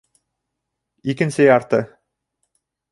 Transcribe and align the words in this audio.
Икенсе 1.13 1.43
ярты 1.49 1.83